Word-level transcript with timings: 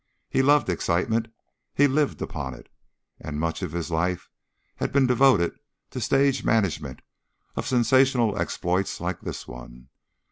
He 0.31 0.41
loved 0.41 0.67
excitement, 0.67 1.27
he 1.75 1.85
lived 1.85 2.23
upon 2.23 2.55
it, 2.55 2.69
and 3.19 3.39
much 3.39 3.61
of 3.61 3.71
his 3.71 3.91
life 3.91 4.31
had 4.77 4.91
been 4.91 5.05
devoted 5.05 5.51
to 5.91 5.99
the 5.99 6.01
stage 6.01 6.43
management 6.43 7.03
of 7.55 7.67
sensational 7.67 8.35
exploits 8.35 8.99
like 8.99 9.21
this 9.21 9.47
one. 9.47 9.89